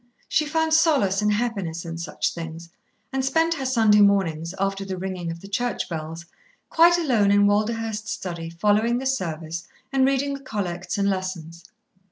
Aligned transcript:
She 0.27 0.47
found 0.47 0.73
solace 0.73 1.21
and 1.21 1.31
happiness 1.33 1.85
in 1.85 1.99
such 1.99 2.33
things, 2.33 2.71
and 3.13 3.23
spent 3.23 3.53
her 3.53 3.67
Sunday 3.67 3.99
mornings, 4.01 4.55
after 4.57 4.83
the 4.83 4.97
ringing 4.97 5.29
of 5.29 5.41
the 5.41 5.47
church 5.47 5.87
bells, 5.87 6.25
quite 6.71 6.97
alone 6.97 7.29
in 7.29 7.45
Walderhurst's 7.45 8.09
study, 8.09 8.49
following 8.49 8.97
the 8.97 9.05
Service 9.05 9.67
and 9.93 10.03
reading 10.03 10.33
the 10.33 10.39
Collects 10.39 10.97
and 10.97 11.07
Lessons. 11.07 11.65